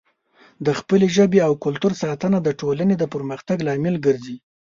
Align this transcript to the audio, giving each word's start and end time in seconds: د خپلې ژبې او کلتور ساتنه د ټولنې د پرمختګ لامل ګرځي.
د 0.65 0.67
خپلې 0.79 1.07
ژبې 1.15 1.39
او 1.47 1.53
کلتور 1.65 1.93
ساتنه 2.03 2.37
د 2.41 2.49
ټولنې 2.61 2.95
د 2.97 3.03
پرمختګ 3.13 3.57
لامل 3.67 3.95
ګرځي. 4.05 4.37